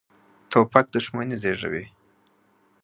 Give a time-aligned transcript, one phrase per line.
[0.51, 1.83] توپک دښمني زېږوي.